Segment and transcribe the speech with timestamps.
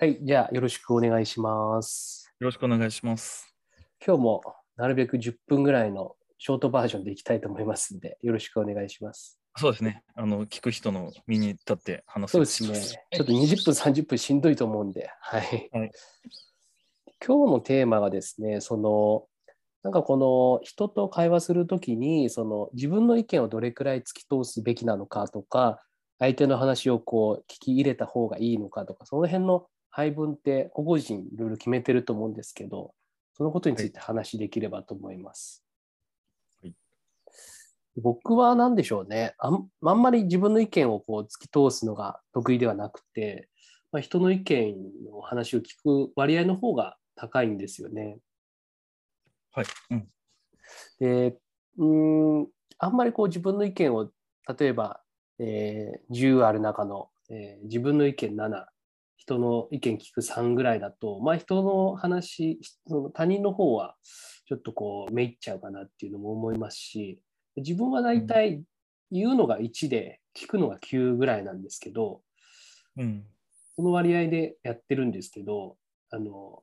[0.00, 2.32] はい、じゃあよろしくお願いします。
[2.38, 3.52] よろしくお願いします。
[4.06, 4.42] 今日も
[4.76, 9.40] なるべく10分ぐらいのショートバージョンでいきたいと思いますんで、よろしくお願いします。
[9.56, 10.04] そうですね。
[10.14, 13.06] あの、聞く人の身に立って話すそうですね。
[13.10, 15.68] ちょっと20分、30分しんどいと思うんで、はい。
[15.72, 15.90] はい
[17.26, 19.26] 今日のテーマがですね、その、
[19.82, 25.82] なんかこの人と会話するときに、その自分の意見をどれくらい突き通すべきなのかとか、
[26.20, 29.66] 相手の話をこう聞き入れた方がいいのかとか、その辺の
[29.98, 32.94] 配分って個々人いろいろ決めてると思うんですけど、
[33.32, 35.64] そのことについて話できればと思います。
[36.62, 36.74] はい
[38.00, 43.48] 僕は何でしょうねあん、あんまり自分の意見をこう突き通すのが得意ではなくて、
[43.90, 44.76] まあ、人の意見
[45.10, 48.18] の話を聞く割合の方が高いんですよね。
[49.50, 49.64] はい。
[49.90, 50.08] うん。
[51.00, 51.36] で、
[51.76, 54.12] うーん、あんまりこう自分の意見を、
[54.56, 55.00] 例えば、
[55.40, 58.68] えー10ある中の、えー自分の意見7、
[59.18, 63.96] 人の意見聞く3ぐらいだと、まあ人の話、その他人の方は
[64.46, 67.20] ちょっとこうめいっちゃうかなっていうのも思いますし、
[67.56, 68.62] 自分は大体
[69.10, 72.22] 言うのが1で聞くのが9ぐらいなんですけど、
[72.96, 73.24] うん。
[73.76, 75.76] その割合でやってるんですけど、
[76.10, 76.62] あの、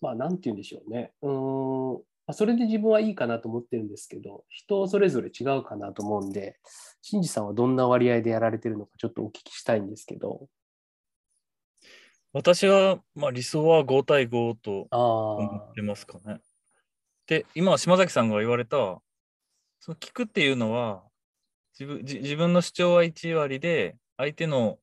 [0.00, 1.12] まあ、なんて言うんでしょうね。
[1.22, 6.58] うーん、まあ、それで自分はいいかなと思ってるんですけど、人それぞれ違うかなと思うんで、
[7.02, 10.48] 新次さんはどんな割合でやられてるのかちょっとお聞きしたいんですけど。
[12.34, 16.40] 私は、まあ、理想は5対5と思っ、てますかね。
[17.28, 19.00] で、今、島崎さんが言われた、
[19.78, 21.04] その聞くっていうのは、
[21.78, 24.78] 自分じ自分の主張は1割で、相手の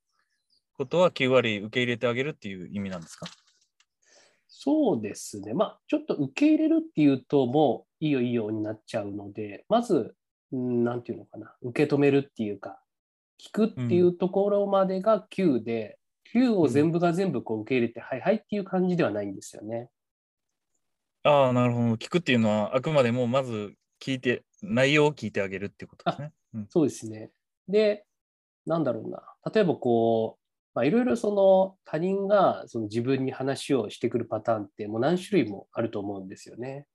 [0.78, 3.28] ことは9割受け入れてあげるっていう意味なんですか？
[4.48, 5.54] そうですね。
[5.54, 10.16] まあ、ちょっと受け入れるっていうと、もういいよいいよになっちゃうので、まず、
[10.54, 12.82] うんなんていうのかな、受け止めるっていうか、
[13.42, 15.98] 聞くっていうところまでが9で、
[16.34, 19.90] 9を全部が全部こう受け入れて、はいはいっていう感じではないんですよね。
[21.24, 21.94] ああ、なるほど。
[21.96, 26.32] 聞くっていうのは、あくまでもまず聞いて、内容を聞いてあげるってことですね。
[26.54, 27.32] うん、そうですね。
[27.68, 28.06] で、
[28.66, 29.22] なんだろうな。
[29.54, 30.42] 例えばこう、
[30.74, 36.86] まあ、いろいろその他人がその自分に話をしてくるパターンってもう何種類もあると思うんですよね。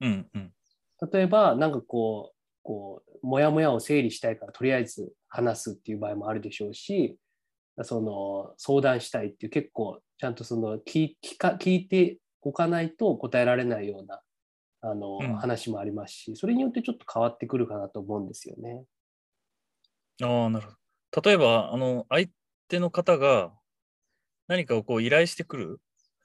[0.00, 0.52] うん、うん。
[1.12, 7.16] 例えば、なんかこう、こう、もやもやを整理したいからとりあえず話すっていう場合もあるでしょうし、
[7.82, 14.20] その相談したいっていう結構ちゃんとその聞聞か聞いておかないと答えられないような
[14.82, 18.84] あの、うん話もありますし、それによってちょっと変わってくるかなと思うんですよね。
[20.22, 20.72] ああ、なるほ
[21.20, 21.30] ど。
[21.30, 22.28] 例えば、あの、相
[22.68, 23.52] 手の方が
[24.48, 25.80] 何かをこう依頼してくる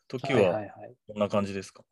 [0.07, 0.95] ときは、はいはいはい。
[1.07, 1.83] こんな感じですか、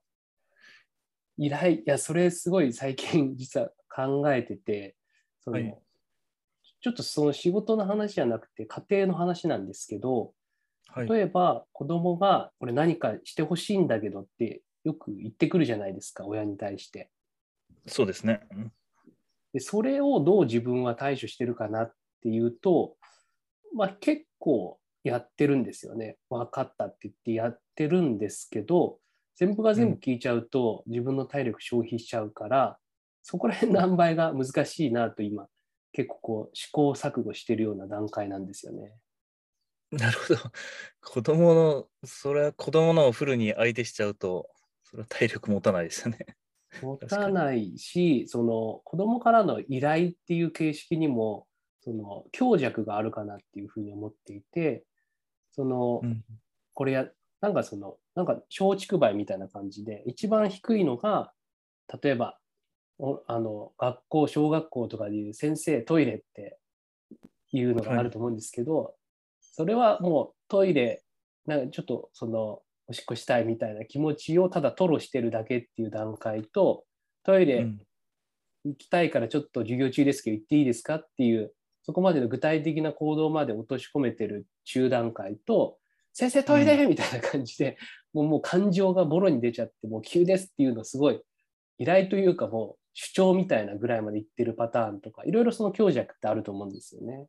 [1.38, 4.96] 依頼、いや、それすごい最近実は考えてて、
[5.42, 5.78] そのはい
[6.86, 10.34] ちょっとその仕事の話じゃなくて家庭の話なんですけど、
[10.90, 11.08] はい。
[11.08, 17.10] 例えば子供がこれ何かしてほしいんだけどってよく言ってくるじゃないですか、親に対して。
[17.88, 18.42] そうですね。
[18.52, 18.72] うん
[19.52, 22.98] で、それをどう自分は対処してるかなっていうと、
[23.74, 26.18] まあ結構やってるんですよね。
[26.30, 29.00] 分かったって言ってやってるんですけど、
[29.36, 32.78] 全部が全部聞いちゃうと自分の体力消費しちゃうから、
[33.24, 35.48] そこら辺の塩梅が難しいなと今、
[35.96, 38.94] 結構こう試行錯誤してるような段階なんですよね。
[39.92, 40.40] なるほど。
[41.02, 44.50] 子供の、それは子供のをフルに相手しちゃうと、
[44.84, 46.36] それは体力持たないですよね。
[46.82, 51.48] 持たないし、その子供からの依頼っていう形式にも、
[51.80, 54.84] その強弱があるかなっていうふうに思っていて、
[55.52, 56.26] その、うん。
[56.74, 61.32] これや、なんかその、なんか松竹梅みたいな感じで、一番低いのが、
[62.04, 62.45] 例えば、お
[63.28, 66.58] あの学校、小学校とかでいう先生、トイレって
[67.52, 68.96] いうのがあると思うんですけど、
[69.42, 71.04] それはもうトイレ、
[71.46, 76.86] なんかちょっとその、おしっこしたいみたいな気持ちをただ吐露してるだけっていう段階と、
[77.24, 77.82] トイレうん。
[78.66, 81.54] 行きたいからちょっと授業中ですけど行っていいですかっていう、
[81.84, 85.78] そこまでの具体的な行動まで落とし込めてる中段階と、
[86.14, 87.78] 先生トイレみたいな感じで、
[88.14, 91.22] もうもう感情がボロに出ちゃって、もう急ですっていうのすごい、
[91.78, 97.28] 依頼というかもう主張みたいなぐらいまで言ってるパターンとか、いろいろその強弱ってあると思うんですよね。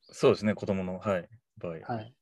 [0.00, 1.72] そうですね、子供の、はい、場合。
[1.72, 1.80] はい。
[1.82, 2.14] だか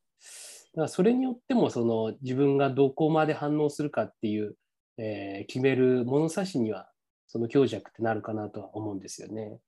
[0.74, 4.56] らそれによってもその自分がどこまで反応するかっていう、
[4.98, 6.88] えー決める物差しには
[7.26, 9.58] その強弱ってなるかなとは思うんですよね。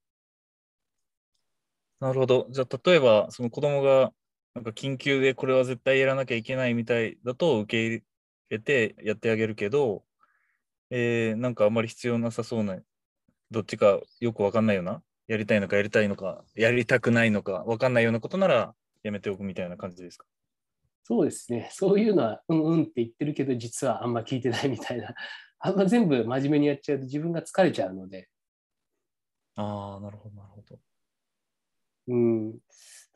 [2.00, 2.46] なるほど。
[2.50, 4.12] じゃあ、例えば、その子供が、
[4.54, 8.04] なんか緊急でこれは絶対やらなきゃいけないみたいだと受け入
[8.50, 10.05] れてやってあげるけど、
[10.90, 12.78] えーなんかあんまり必要なさそうな、
[13.50, 20.26] どっちかよくわかんないような、やりたいのかやりたいのか、やりたくないのかわかんないようなことならやめておくみたいな感じですか？
[21.04, 21.68] そうですね。
[21.72, 25.14] そういうのは、うんうんって言ってるけど、実はあんま聞いてないみたいな。
[25.60, 28.28] あんま全部真面目にやっちゃうと自分が疲れちゃうので。
[29.54, 30.78] ああ、なるほど、なるほど。
[32.08, 32.58] うん。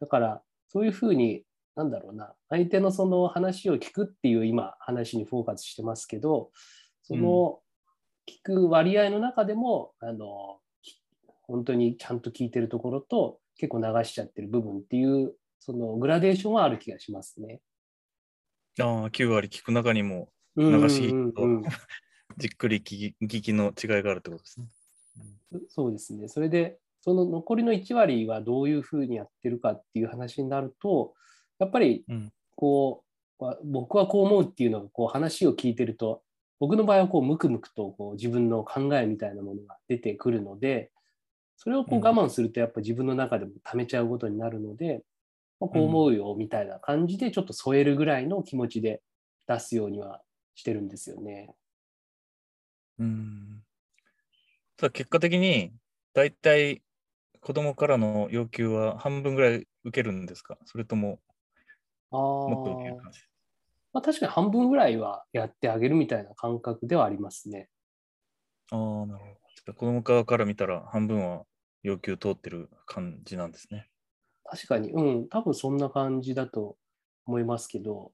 [0.00, 1.44] だから、そういうふうに、
[1.76, 6.50] なんだろうな、相手のその話を聞くっていう今、話にフォーカスしてますけど、
[7.10, 7.58] その
[8.28, 11.00] 聞く割合の中でも、あの、き
[11.42, 17.60] 本当にちゃんと聞いてるところと、結構流しちゃってる部分っていう、そのグラデーションはある気がしますね。
[18.78, 21.64] ああ、9割聞く中にもうん流しとうんうん
[22.38, 24.66] じっくり聞き聞きの違いがあるってことですね。
[25.68, 26.28] そうですね。
[26.28, 31.14] それで、その残りの1割はどういうふうにやってるかっていう話になると、
[31.58, 32.32] やっぱりうん。
[32.54, 33.02] こ
[33.40, 36.22] う、わ僕はこう思うっていうのがこう話を聞いてると、
[36.60, 40.92] 僕の場合はこうムクムクとこう自分の考えみたいなものが出てくるので、
[41.56, 45.02] それをこううん我慢するとやっぱ自分の中でも溜めちゃうことになるので、
[45.58, 49.02] まあこう思うよみたいな感じでちょっと添えるぐらいの気持ちで
[49.48, 50.22] 出すようには
[50.54, 51.54] してるんですよね。
[52.98, 53.62] うん。
[54.76, 55.72] ただ結果的に、
[56.12, 56.82] だいたい
[57.40, 60.58] 子供からの要求は半分ぐらい受けるんですか？
[60.66, 61.20] それとも
[62.10, 63.20] あもっと受けーる感じ？
[63.92, 67.68] まあ、確かに半分ぐらいはやってあげるみたいな感覚ではありますね。
[68.70, 69.30] ああ、なるほ
[69.66, 69.74] ど。
[69.74, 71.44] 子供側から見たら半分は
[71.82, 73.88] 要求通ってる感じなんですね。
[74.44, 76.76] 確かに、うん、多分そんな感じだと
[77.26, 78.12] 思いますけど、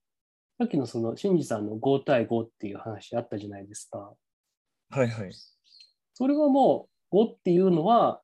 [0.58, 4.14] さっきのその、新次さんの5対5っていう話あったじゃないですか。
[4.90, 5.32] はいはい。
[6.14, 8.22] それはもう、5っていうのは、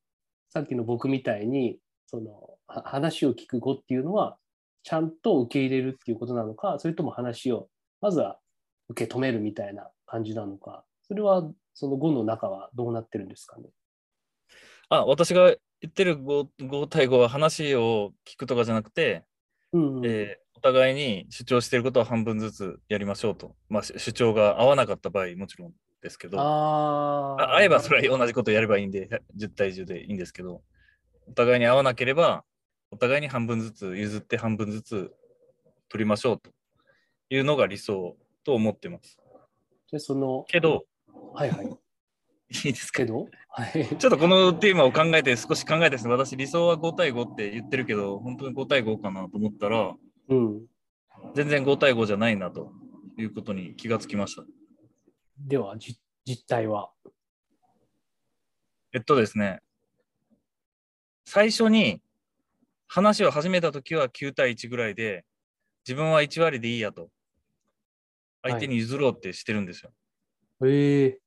[0.48, 4.38] さっきの僕みたいに、その、は話を聞く5っていうのは、
[4.82, 7.68] ちゃんと受け入れるっていうことなのか、それとも話を、
[8.00, 8.38] まずは
[8.88, 13.64] 受け止めるみたいな感じなのか、それは、その5の中はどうなってるんですかね？
[14.88, 15.56] あ、私が言
[15.88, 19.24] ってる 5, 5対5は話を聞くとかじゃなくて、
[19.72, 20.06] うん、うん。
[20.06, 23.56] えーお互いに主張していることは半分ずつやりましょうと。
[23.68, 30.62] まあ、し主張が合わなかった場合もちろんですけど、あ合えばそれは同じことやればいいんで、10対10でいいんですけど、
[31.26, 32.44] お互いに合わなければ、
[32.92, 35.12] お互いに半分ずつ譲って半分ずつ
[35.88, 36.50] 取りましょうと
[37.30, 39.18] いうのが理想と思ってます。
[39.90, 40.84] で、その、けど、
[41.34, 41.66] はいはい。
[41.66, 42.98] いいですか？
[42.98, 43.96] けど、はい。
[43.96, 49.94] ちょっとこのテーマを考えて少し考えてですね、私理想は5対5って言ってるけど、本当に5対5かなと思ったら、
[50.28, 50.66] うん。
[51.34, 52.72] 全然5対5じゃないなと
[53.16, 54.44] いうことに気がつきました。
[55.38, 56.90] では、じ実態は？
[58.92, 59.60] えっとですね、
[61.24, 62.02] 最初に
[62.94, 65.24] 話を始めたときは9対1ぐらいで、
[65.88, 67.08] 自分は1割でいいやと、
[68.42, 69.92] 相手に譲ろうってしてるんですよ。
[70.66, 71.18] ええ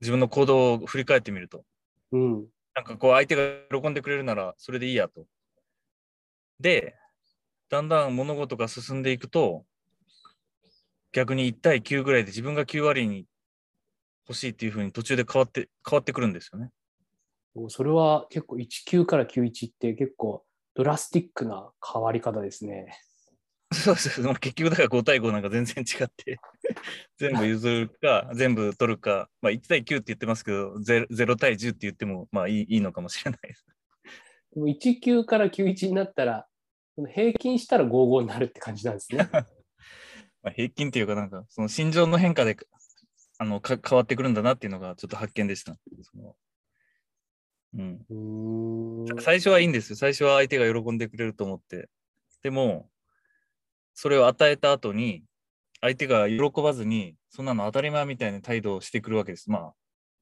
[0.00, 1.64] 自分の行動を振り返ってみると。
[2.12, 2.46] うん。
[2.76, 3.42] なんかこう相手が
[3.76, 5.26] 喜んでくれるならそれでいいやと。
[6.60, 6.94] で、
[7.68, 9.64] だんだん物事が進んでいくと、
[11.10, 13.26] 逆に1対9ぐらいで自分が9割に
[14.28, 16.70] 欲しいっていうふうに途中で変わって、変わってくるんですよね。
[17.68, 20.44] それは結構19から91って結構
[20.74, 22.98] ドラスティックな変わり方ですね。
[23.72, 24.22] そうです。
[24.40, 26.38] 結局だから5対5なんか全然違って、
[27.18, 33.66] 全部譲るか、全部取るか、まあ1対9って言ってますけど、0, 0対10って言ってもまあいいいいのかもしれないです。
[34.54, 36.46] でも19から91になったら、
[37.14, 39.28] 平均したら55になるって感じなんですね。
[40.42, 42.56] まあ、平均っていうかなんか、その心情の変化で
[43.38, 45.76] あのか変わってくるんだなっていうのがちょっと発見でした。
[46.02, 46.36] その
[47.74, 48.06] うん。
[49.20, 49.96] 最初はいいんですよ。
[49.96, 51.88] 最初は相手が喜んでくれると思って。
[52.42, 52.88] でも、
[53.94, 55.24] それを与えた後に、
[55.80, 59.50] 相手が喜ばずに、そんなの当たり前みたいな態度をしてくるわけです。
[59.50, 59.74] まあ、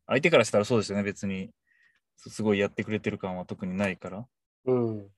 [0.07, 1.04] 相手からしたらそうですよね。
[1.04, 1.50] 別に、
[2.16, 4.26] すすごいやってくれてる感は特にないから。
[4.66, 5.09] うん。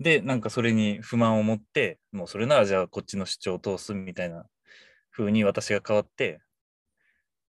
[0.00, 4.46] で、なんかそれに不満を持って、もうそれならじゃあこっちの主張を通すみたいな
[5.10, 6.40] 風に私が変わって、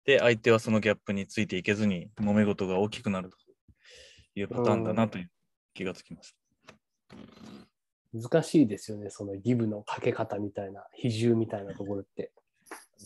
[0.05, 3.37] で、相手はそのギャップについていけずに、揉め事が大きくなると
[4.39, 5.31] いうパターンだなという
[5.75, 7.17] 気がつきました。
[8.13, 12.33] 難しいですよね、そのギブのかけ方みたいな、比重みたいなところって。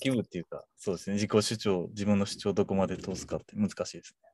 [0.01, 4.33] ギブっていうか、そうですね、自己主張、自分の主張をどこまで通すかって難しいですね。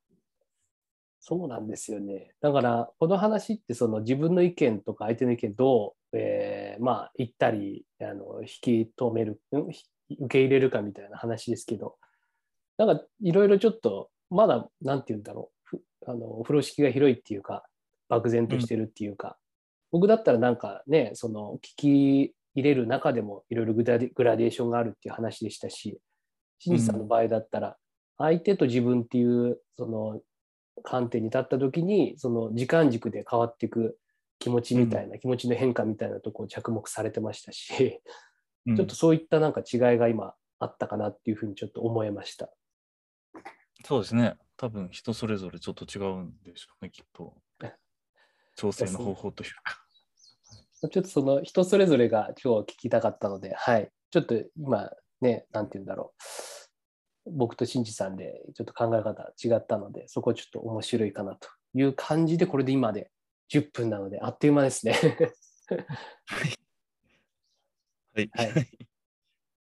[1.21, 2.33] そうなんですよね。
[2.41, 8.49] だから、この話ってその自分の意見とか相手の意見どう、えーまあ言ったりあの引
[8.87, 11.99] き止める、受け入れるかみたいな話ですけど、
[12.79, 15.58] なんかいろいろちょっとまだなんて言うんだろう、ふ
[16.07, 17.65] あの風呂敷が広いっていうか、
[18.09, 19.39] 漠然としてるっていうか、
[19.91, 25.99] 僕だったらなんかね、その聞き入れる中でもいろいろグラデグラデーションがあるっていう話でしたし、
[26.59, 27.77] 清水さんの場合だったら、
[28.17, 30.21] 相手と自分っていうその
[30.83, 33.99] 観点に立った時にその時間軸で変わっていく
[34.39, 38.01] 気持ちみたいな、気持ちの変化みたいなところを着目されてましたし、
[38.67, 42.51] うんちょっとそういったなんか違いが今あったかなっていうふうにちょっと思いました。
[43.85, 44.37] そうですね。
[44.59, 47.35] 多分人それぞれちょっと違うんでしょうね、きっと。
[48.57, 50.89] 調整の方法というか。
[50.91, 53.91] ちょっとその人それぞれが今日は聞きたかったので、はい。
[54.11, 56.13] ちょっと今ね、なんて言うんだろ
[57.25, 57.31] う。
[57.31, 63.13] 僕と新次さんでちょっと考え方違ったので、そこちょっと面白いかなという感じで、これで今で
[63.53, 64.93] 10分なので、あっという間ですね。
[66.27, 68.31] はい。
[68.33, 68.69] はい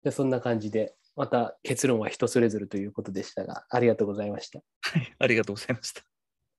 [0.04, 4.60] でそんな感じで、また結論は人それぞれということでしたが、ありがとうございました。
[4.82, 6.15] はいありがとうございました。